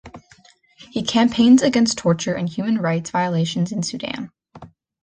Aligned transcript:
He 0.89 1.03
campaigns 1.03 1.61
against 1.61 1.99
torture 1.99 2.33
and 2.33 2.49
human 2.49 2.79
rights 2.79 3.11
violations 3.11 3.71
in 3.71 3.83
Sudan. 3.83 4.31